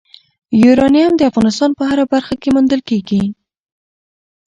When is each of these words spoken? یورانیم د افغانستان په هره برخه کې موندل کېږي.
یورانیم 0.63 1.11
د 1.17 1.21
افغانستان 1.29 1.71
په 1.77 1.83
هره 1.89 2.05
برخه 2.13 2.33
کې 2.41 2.49
موندل 2.55 2.81
کېږي. 2.89 3.23